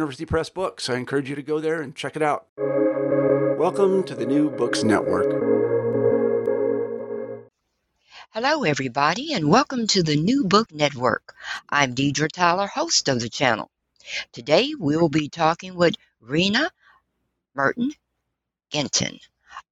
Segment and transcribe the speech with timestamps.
[0.00, 0.88] Press books.
[0.88, 2.46] I encourage you to go there and check it out.
[2.56, 5.30] Welcome to the New Books Network.
[8.30, 11.34] Hello, everybody, and welcome to the New Book Network.
[11.68, 13.70] I'm Deidre Tyler, host of the channel.
[14.32, 16.70] Today, we'll be talking with Rena
[17.54, 17.92] Merton
[18.72, 19.20] Ginton,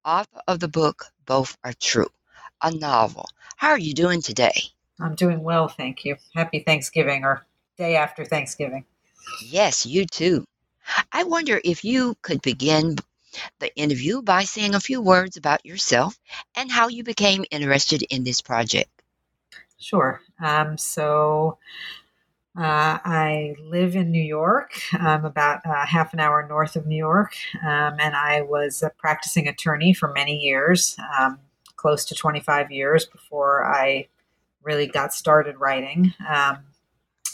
[0.05, 2.11] author of the book Both Are True,
[2.61, 3.25] a novel.
[3.57, 4.61] How are you doing today?
[4.99, 6.17] I'm doing well, thank you.
[6.35, 8.85] Happy Thanksgiving or day after Thanksgiving.
[9.41, 10.45] Yes, you too.
[11.11, 12.95] I wonder if you could begin
[13.59, 16.17] the interview by saying a few words about yourself
[16.55, 18.89] and how you became interested in this project.
[19.77, 20.21] Sure.
[20.43, 21.57] Um, so
[22.57, 24.73] uh, I live in New York.
[24.93, 28.89] I'm about uh, half an hour north of New York, um, and I was a
[28.89, 31.39] practicing attorney for many years, um,
[31.77, 34.07] close to 25 years before I
[34.63, 36.13] really got started writing.
[36.27, 36.57] Um,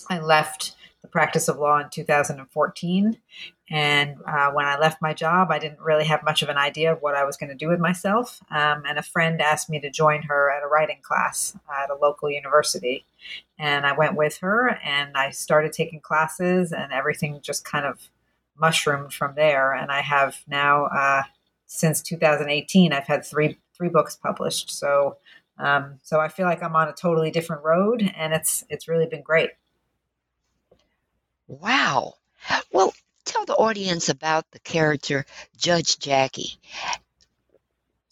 [0.09, 0.75] I left
[1.15, 3.17] practice of law in 2014
[3.69, 6.93] and uh, when I left my job, I didn't really have much of an idea
[6.93, 8.43] of what I was going to do with myself.
[8.51, 11.95] Um, and a friend asked me to join her at a writing class at a
[11.95, 13.05] local university.
[13.57, 18.09] And I went with her and I started taking classes, and everything just kind of
[18.55, 19.73] mushroomed from there.
[19.73, 21.23] And I have now, uh,
[21.65, 24.69] since 2018, I've had three three books published.
[24.69, 25.17] So,
[25.57, 29.07] um, so I feel like I'm on a totally different road, and it's it's really
[29.07, 29.49] been great.
[31.47, 32.15] Wow.
[32.71, 32.93] Well,
[33.25, 35.25] tell the audience about the character
[35.57, 36.59] Judge Jackie.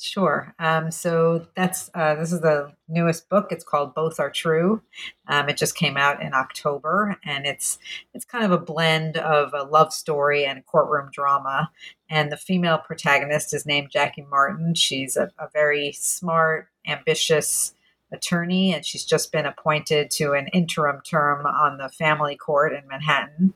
[0.03, 0.53] Sure.
[0.59, 3.47] Um, so that's uh, this is the newest book.
[3.51, 4.81] It's called Both Are True.
[5.29, 7.79] Um, it just came out in October, and it's
[8.13, 11.71] it's kind of a blend of a love story and courtroom drama.
[12.09, 14.75] And the female protagonist is named Jackie Martin.
[14.75, 17.73] She's a, a very smart, ambitious
[18.13, 22.87] attorney, and she's just been appointed to an interim term on the family court in
[22.87, 23.53] Manhattan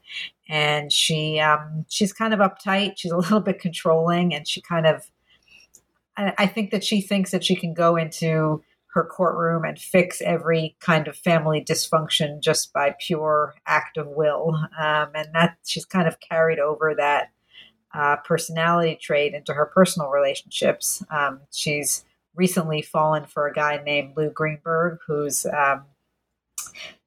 [0.50, 2.94] and she um, she's kind of uptight.
[2.98, 5.10] She's a little bit controlling, and she kind of
[6.16, 8.64] I, I think that she thinks that she can go into
[8.94, 14.56] her courtroom and fix every kind of family dysfunction just by pure act of will,
[14.80, 17.30] um, and that she's kind of carried over that
[17.94, 21.04] uh, personality trait into her personal relationships.
[21.12, 22.06] Um, she's
[22.38, 25.84] recently fallen for a guy named Lou Greenberg, who's um,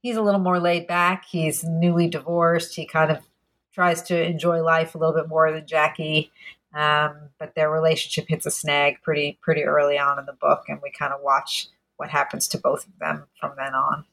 [0.03, 1.25] he's a little more laid back.
[1.25, 2.75] He's newly divorced.
[2.75, 3.19] He kind of
[3.73, 6.31] tries to enjoy life a little bit more than Jackie.
[6.75, 10.81] Um, but their relationship hits a snag pretty pretty early on in the book, and
[10.83, 14.05] we kind of watch what happens to both of them from then on.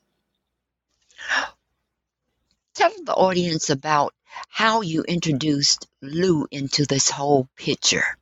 [2.74, 4.14] Tell the audience about
[4.50, 8.18] how you introduced Lou into this whole picture.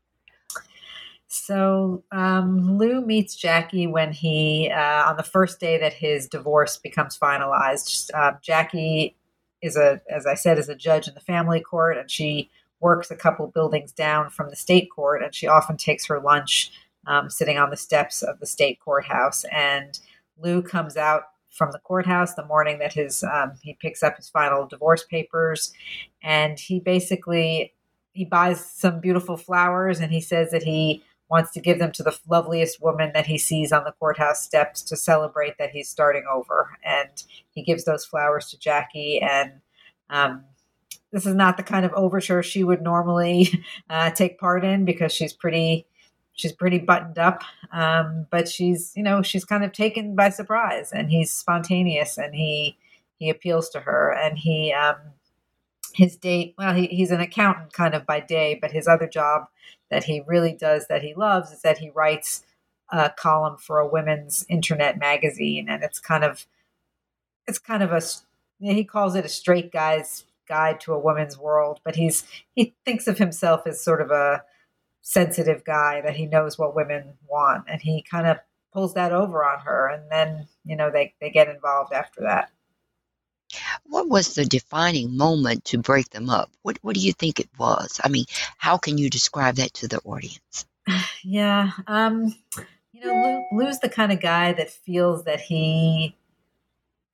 [1.35, 6.78] So um, Lou meets Jackie when he, uh, on the first day that his divorce
[6.78, 8.09] becomes finalized.
[8.13, 9.18] Uh, Jackie
[9.62, 13.12] is a, as I said, is a judge in the family court, and she works
[13.12, 16.72] a couple buildings down from the state court, and she often takes her lunch
[17.06, 19.44] um, sitting on the steps of the state courthouse.
[19.51, 20.00] And
[20.38, 24.29] Lou comes out from the courthouse the morning that his um, he picks up his
[24.29, 25.74] final divorce papers,
[26.24, 27.74] and he basically
[28.13, 32.03] he buys some beautiful flowers, and he says that he wants to give them to
[32.03, 36.24] the loveliest woman that he sees on the courthouse steps to celebrate that he's starting
[36.31, 36.69] over.
[36.83, 37.10] And
[37.51, 39.19] he gives those flowers to Jackie.
[39.22, 39.54] And
[40.10, 40.44] um,
[41.12, 43.50] this is not the kind of overture she would normally
[43.89, 45.86] uh, take part in because she's pretty.
[46.38, 50.92] She's pretty buttoned up, um, but she's you know she's kind of taken by surprise,
[50.92, 52.78] and he's spontaneous, and he
[53.19, 54.98] he appeals to her, and he um,
[55.95, 59.47] his date well he, he's an accountant kind of by day, but his other job
[59.89, 62.44] that he really does that he loves is that he writes
[62.92, 65.68] a column for a women's internet magazine.
[65.69, 66.45] And it's kind of
[67.47, 68.01] it's kind of a
[68.59, 72.24] he calls it a straight guy's guide to a woman's world but he's
[72.56, 74.44] he thinks of himself as sort of a
[75.06, 77.63] sensitive guy that he knows what women want.
[77.69, 78.38] And he kind of
[78.74, 79.88] pulls that over on her.
[79.88, 82.51] And then you know they, they get involved after that
[83.86, 86.50] what was the defining moment to break them up?
[86.62, 88.00] What, what do you think it was?
[88.04, 88.25] I mean
[88.57, 90.66] how can you describe that to the audience?
[91.24, 92.36] Yeah um
[92.92, 96.16] you know Lou, lou's the kind of guy that feels that he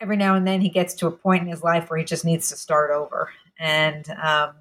[0.02, 2.26] every now and then he gets to a point in his life where he just
[2.26, 3.30] needs to start over.
[3.60, 4.54] And um,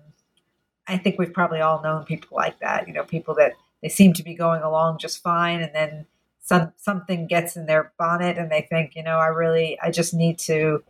[0.87, 2.87] I think we've probably all known people like that.
[2.87, 6.07] You know, people that they seem to be going along just fine, and then
[6.41, 10.13] some something gets in their bonnet, and they think, you know, I really, I just
[10.13, 10.83] need to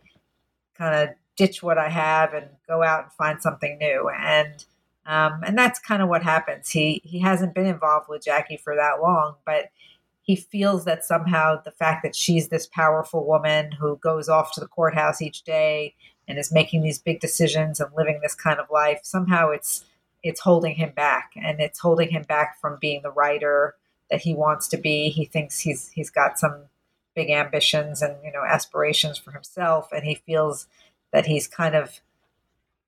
[0.81, 4.09] kind of ditch what I have and go out and find something new.
[4.09, 4.65] And
[5.05, 6.69] um, and that's kind of what happens.
[6.69, 9.69] He he hasn't been involved with Jackie for that long, but
[10.23, 14.59] he feels that somehow the fact that she's this powerful woman who goes off to
[14.59, 15.95] the courthouse each day
[16.27, 19.83] and is making these big decisions and living this kind of life somehow it's
[20.23, 23.75] it's holding him back and it's holding him back from being the writer
[24.11, 26.65] that he wants to be he thinks he's he's got some
[27.15, 30.67] big ambitions and you know aspirations for himself and he feels
[31.11, 31.99] that he's kind of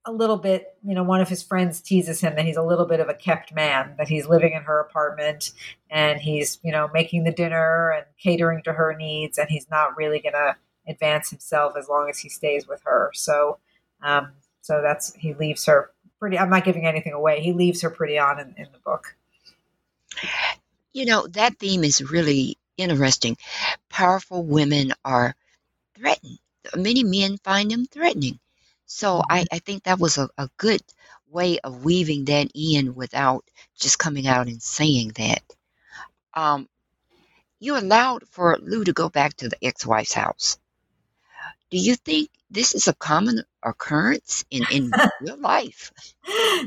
[0.05, 2.85] a little bit you know one of his friends teases him that he's a little
[2.85, 5.51] bit of a kept man that he's living in her apartment
[5.89, 9.95] and he's you know making the dinner and catering to her needs and he's not
[9.97, 10.55] really going to
[10.87, 13.57] advance himself as long as he stays with her so
[14.01, 14.31] um,
[14.61, 15.91] so that's he leaves her
[16.23, 16.39] pretty.
[16.39, 17.41] I'm not giving anything away.
[17.41, 19.15] He leaves her pretty on in, in the book.
[20.93, 22.57] You know, that theme is really
[22.91, 23.37] interesting.
[23.89, 25.35] Powerful women are
[25.95, 26.39] threatened.
[26.75, 28.39] Many men find them threatening.
[28.85, 29.55] So I, mm-hmm.
[29.55, 30.81] I think that was a, a good
[31.29, 33.45] way of weaving that in without
[33.79, 35.41] just coming out and saying that.
[36.33, 36.69] Um,
[37.59, 40.57] you allowed for Lou to go back to the ex wife's house.
[41.73, 44.91] Do you think this is a common occurrence in, in
[45.21, 45.91] real life?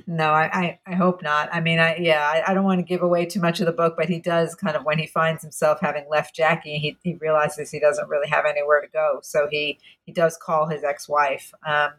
[0.06, 1.48] No, I, I, I, hope not.
[1.52, 3.72] I mean, I yeah, I, I, don't want to give away too much of the
[3.72, 7.14] book, but he does kind of when he finds himself having left Jackie, he, he
[7.14, 9.20] realizes he doesn't really have anywhere to go.
[9.22, 11.54] So he he does call his ex wife.
[11.66, 11.92] Um,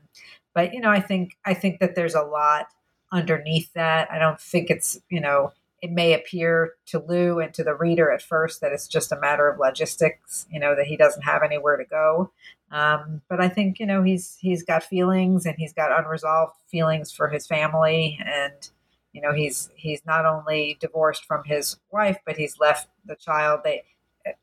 [0.53, 2.68] but you know, I think I think that there's a lot
[3.12, 4.12] underneath that.
[4.12, 8.12] I don't think it's you know it may appear to Lou and to the reader
[8.12, 11.44] at first that it's just a matter of logistics, you know, that he doesn't have
[11.44, 12.31] anywhere to go.
[12.71, 17.11] Um, but I think you know he's he's got feelings and he's got unresolved feelings
[17.11, 18.69] for his family, and
[19.13, 23.61] you know he's he's not only divorced from his wife, but he's left the child.
[23.63, 23.83] They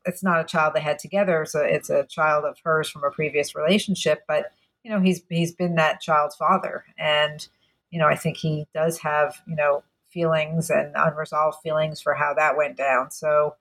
[0.05, 3.11] it's not a child they had together, so it's a child of hers from a
[3.11, 4.23] previous relationship.
[4.27, 4.51] But
[4.83, 7.47] you know he's he's been that child's father, and
[7.91, 9.83] you know I think he does have you know
[10.15, 13.11] feelings and unresolved feelings for how that went down.
[13.11, 13.55] So,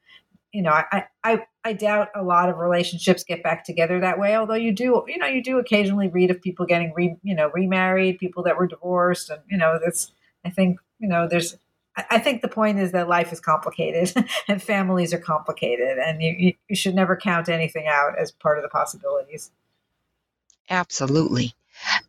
[0.54, 4.36] you know, I, I, I doubt a lot of relationships get back together that way.
[4.36, 7.50] Although you do, you know, you do occasionally read of people getting re, you know,
[7.52, 10.12] remarried, people that were divorced, and you know, that's.
[10.44, 11.56] I think you know, there's.
[11.96, 14.12] I think the point is that life is complicated
[14.48, 18.62] and families are complicated, and you, you should never count anything out as part of
[18.62, 19.50] the possibilities.
[20.70, 21.54] Absolutely.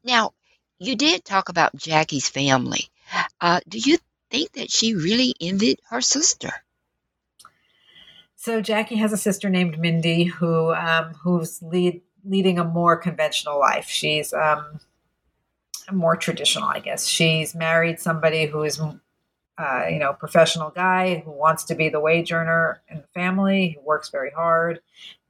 [0.03, 0.33] Now,
[0.79, 2.89] you did talk about Jackie's family.
[3.39, 3.97] Uh, do you
[4.29, 6.51] think that she really envied her sister.
[8.45, 13.59] So Jackie has a sister named Mindy who um, who's lead, leading a more conventional
[13.59, 13.87] life.
[13.87, 14.79] She's um,
[15.91, 17.07] more traditional, I guess.
[17.07, 21.99] She's married somebody who is, uh, you know, professional guy who wants to be the
[21.99, 24.79] wage earner in the family, who works very hard,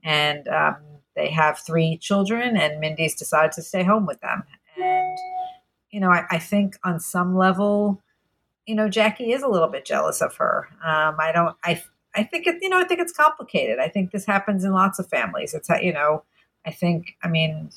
[0.03, 0.75] and um,
[1.15, 2.57] they have three children.
[2.57, 4.43] And Mindy's decided to stay home with them.
[4.75, 5.17] And
[5.89, 8.03] you know, I, I think on some level,
[8.65, 10.67] you know, Jackie is a little bit jealous of her.
[10.83, 11.81] Um, I don't, I,
[12.15, 13.79] I think it, you know, I think it's complicated.
[13.79, 15.53] I think this happens in lots of families.
[15.53, 16.23] It's, you know,
[16.65, 17.69] I think, I mean,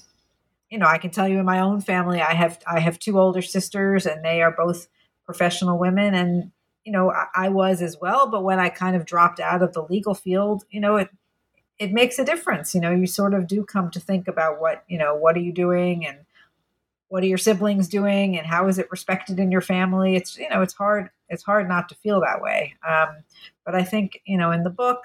[0.70, 3.18] you know, I can tell you in my own family, I have, I have two
[3.18, 4.88] older sisters and they are both
[5.26, 6.14] professional women.
[6.14, 6.52] And,
[6.84, 8.30] you know, I, I was as well.
[8.30, 11.10] But when I kind of dropped out of the legal field, you know, it,
[11.78, 12.74] it makes a difference.
[12.74, 15.40] You know, you sort of do come to think about what, you know, what are
[15.40, 16.18] you doing and,
[17.08, 20.16] what are your siblings doing and how is it respected in your family?
[20.16, 22.74] It's you know it's hard it's hard not to feel that way.
[22.88, 23.08] Um,
[23.64, 25.04] but i think you know in the book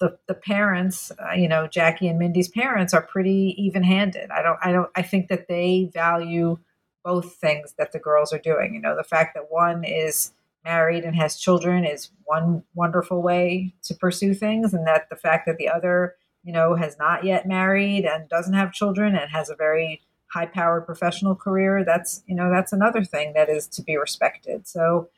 [0.00, 4.42] the the parents uh, you know jackie and mindy's parents are pretty even handed i
[4.42, 6.58] don't i don't i think that they value
[7.02, 8.74] both things that the girls are doing.
[8.74, 10.32] You know the fact that one is
[10.64, 15.46] married and has children is one wonderful way to pursue things and that the fact
[15.46, 19.48] that the other you know has not yet married and doesn't have children and has
[19.48, 23.82] a very high powered professional career, that's you know that's another thing that is to
[23.82, 24.66] be respected.
[24.66, 25.08] So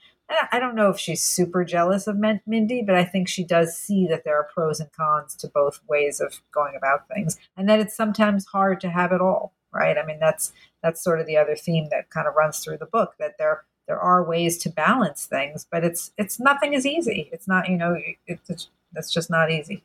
[0.50, 4.06] I don't know if she's super jealous of Mindy, but I think she does see
[4.08, 7.80] that there are pros and cons to both ways of going about things, and that
[7.80, 9.52] it's sometimes hard to have it all.
[9.72, 9.96] Right?
[9.96, 10.52] I mean, that's
[10.82, 13.64] that's sort of the other theme that kind of runs through the book that there
[13.88, 17.28] there are ways to balance things, but it's it's nothing is easy.
[17.32, 19.82] It's not you know it's it's just not easy.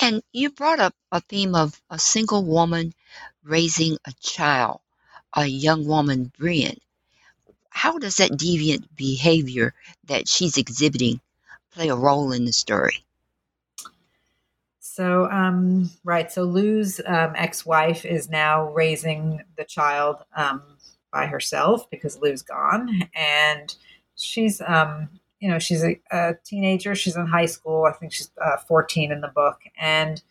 [0.00, 2.94] And you brought up a theme of a single woman
[3.44, 4.80] raising a child,
[5.34, 6.78] a young woman, Brienne.
[7.70, 11.20] How does that deviant behavior that she's exhibiting
[11.72, 13.04] play a role in the story?
[14.80, 16.30] So, um, right.
[16.30, 20.62] So Lou's um, ex-wife is now raising the child um,
[21.10, 23.74] by herself because Lou's gone, and
[24.16, 25.08] she's, um,
[25.42, 26.94] you know, she's a, a, teenager.
[26.94, 27.84] She's in high school.
[27.84, 30.22] I think she's uh, 14 in the book, and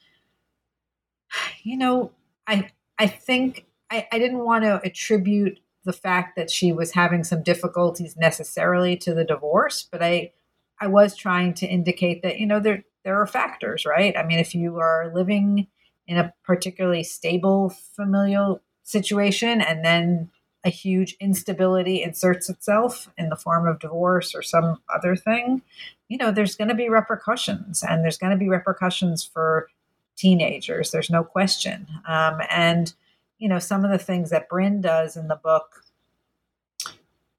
[1.63, 2.11] you know,
[2.47, 7.25] I I think I, I didn't want to attribute the fact that she was having
[7.25, 10.31] some difficulties necessarily to the divorce, but I
[10.79, 14.15] I was trying to indicate that you know there there are factors, right?
[14.15, 15.67] I mean, if you are living
[16.07, 20.29] in a particularly stable familial situation and then
[20.63, 25.61] a huge instability inserts itself in the form of divorce or some other thing,
[26.07, 29.69] you know, there's going to be repercussions and there's going to be repercussions for
[30.15, 30.91] teenagers.
[30.91, 31.87] There's no question.
[32.07, 32.93] Um, and,
[33.39, 35.83] you know, some of the things that Bryn does in the book,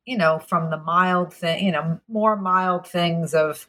[0.05, 3.69] you know, from the mild thing, you know, more mild things of,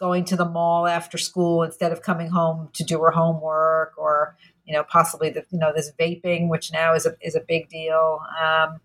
[0.00, 4.34] going to the mall after school instead of coming home to do her homework or
[4.70, 7.68] you know possibly the you know this vaping which now is a is a big
[7.68, 8.78] deal um,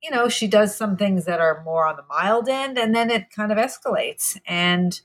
[0.00, 3.10] you know she does some things that are more on the mild end and then
[3.10, 5.00] it kind of escalates and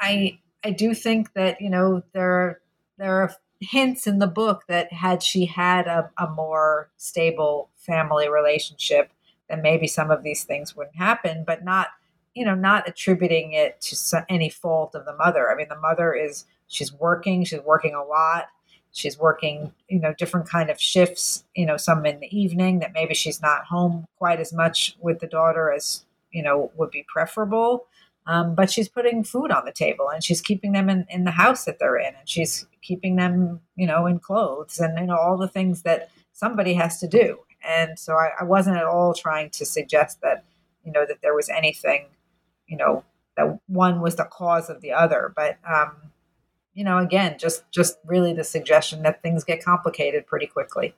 [0.00, 2.60] i i do think that you know there
[2.98, 8.28] there are hints in the book that had she had a, a more stable family
[8.28, 9.12] relationship
[9.48, 11.90] then maybe some of these things wouldn't happen but not
[12.34, 15.50] you know, not attributing it to any fault of the mother.
[15.50, 18.48] I mean, the mother is she's working, she's working a lot.
[18.92, 22.92] She's working, you know, different kind of shifts, you know, some in the evening that
[22.92, 27.04] maybe she's not home quite as much with the daughter as, you know, would be
[27.08, 27.86] preferable.
[28.26, 31.30] Um, but she's putting food on the table and she's keeping them in, in the
[31.30, 35.16] house that they're in and she's keeping them, you know, in clothes and, you know,
[35.16, 37.38] all the things that somebody has to do.
[37.66, 40.44] And so I, I wasn't at all trying to suggest that,
[40.84, 42.06] you know, that there was anything
[42.70, 43.04] you know
[43.36, 45.96] that one was the cause of the other but um
[46.80, 50.94] you know again just just really the suggestion that things get complicated pretty quickly.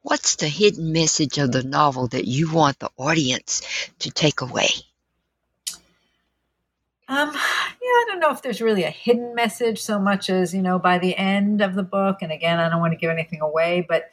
[0.00, 3.62] What's the hidden message of the novel that you want the audience
[4.00, 4.66] to take away?
[7.06, 10.60] Um, yeah, I don't know if there's really a hidden message so much as, you
[10.60, 13.42] know, by the end of the book, and again, I don't want to give anything
[13.42, 14.10] away, but,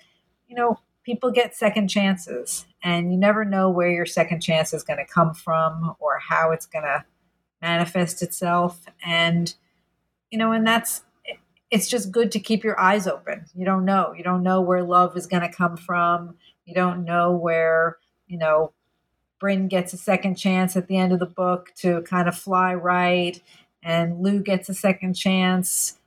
[0.47, 4.83] you know, people get second chances and you never know where your second chance is
[4.83, 7.03] going to come from or how it's going to
[7.63, 9.55] manifest itself and
[10.31, 11.01] you know and that's
[11.71, 13.45] it's just good to keep your eyes open.
[13.55, 14.11] You don't know.
[14.17, 16.35] You don't know where love is going to come from.
[16.65, 18.73] You don't know where you know
[19.39, 22.73] Bryn gets a second chance at the end of the book to kind of fly
[22.73, 23.41] right
[23.83, 25.97] and Lou gets a second chance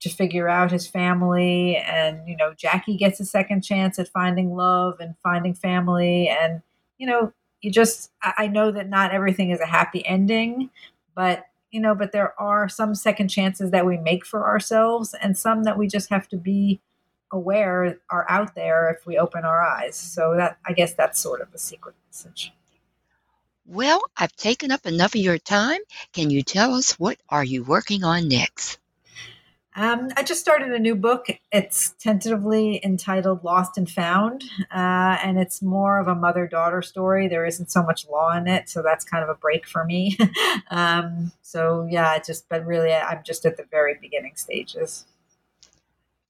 [0.00, 4.56] to figure out his family and you know jackie gets a second chance at finding
[4.56, 6.62] love and finding family and
[6.98, 10.70] you know you just i know that not everything is a happy ending
[11.14, 15.36] but you know but there are some second chances that we make for ourselves and
[15.36, 16.80] some that we just have to be
[17.32, 19.96] aware are out there if we open our eyes.
[19.96, 22.52] So that i guess that's sort of a secret message.
[23.66, 25.80] Well i've taken up enough of your time.
[26.12, 28.78] Can you tell us what are you working on next
[29.80, 31.28] um, I just started a new book.
[31.50, 37.28] It's tentatively entitled Lost and Found, uh, and it's more of a mother daughter story.
[37.28, 40.18] There isn't so much law in it, so that's kind of a break for me.
[40.70, 45.06] um, so, yeah, just, but really, I'm just at the very beginning stages.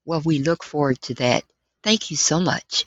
[0.05, 1.43] Well, we look forward to that.
[1.83, 2.87] Thank you so much.